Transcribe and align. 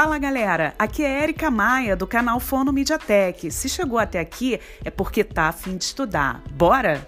Fala 0.00 0.16
galera, 0.16 0.76
aqui 0.78 1.02
é 1.02 1.24
Erika 1.24 1.50
Maia 1.50 1.96
do 1.96 2.06
canal 2.06 2.38
Fono 2.38 2.72
Mediatek. 2.72 3.50
Se 3.50 3.68
chegou 3.68 3.98
até 3.98 4.20
aqui 4.20 4.60
é 4.84 4.90
porque 4.92 5.24
tá 5.24 5.48
afim 5.48 5.76
de 5.76 5.82
estudar. 5.82 6.40
Bora? 6.52 7.04